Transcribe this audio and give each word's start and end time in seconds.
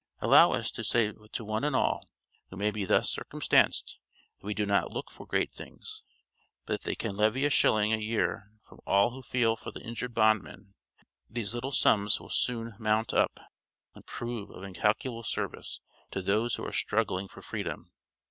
Allow 0.19 0.53
us 0.53 0.71
to 0.71 0.83
say 0.83 1.11
to 1.31 1.45
one 1.45 1.63
and 1.63 1.75
all, 1.75 2.09
who 2.49 2.57
may 2.57 2.71
be 2.71 2.85
thus 2.85 3.07
circumstanced, 3.11 3.99
that 4.39 4.45
we 4.47 4.55
do 4.55 4.65
not 4.65 4.89
look 4.91 5.11
for 5.11 5.27
great 5.27 5.53
things, 5.53 6.01
but 6.65 6.69
that 6.71 6.73
if 6.73 6.81
they 6.81 6.95
can 6.95 7.15
levy 7.15 7.45
a 7.45 7.51
shilling 7.51 7.93
a 7.93 7.97
year 7.97 8.49
from 8.67 8.79
all 8.87 9.11
who 9.11 9.21
feel 9.21 9.55
for 9.55 9.69
the 9.69 9.81
injured 9.83 10.15
bondman, 10.15 10.73
these 11.29 11.53
little 11.53 11.71
sums 11.71 12.19
would 12.19 12.31
soon 12.31 12.73
mount 12.79 13.13
up 13.13 13.39
and 13.93 14.07
prove 14.07 14.49
of 14.49 14.63
incalculable 14.63 15.21
service 15.21 15.81
to 16.09 16.23
those 16.23 16.55
who 16.55 16.65
are 16.65 16.71
struggling 16.71 17.27
for 17.27 17.43
freedom. 17.43 17.91